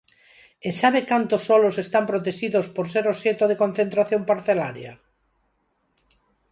¿E 0.67 0.69
sabe 0.81 1.01
cantos 1.11 1.41
solos 1.49 1.75
están 1.85 2.05
protexidos 2.11 2.65
por 2.75 2.85
ser 2.93 3.05
obxecto 3.13 3.45
de 3.47 3.59
concentración 3.63 4.21
parcelaria? 4.31 4.93